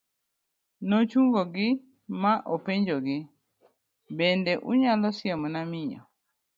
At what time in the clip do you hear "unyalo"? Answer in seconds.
4.71-5.07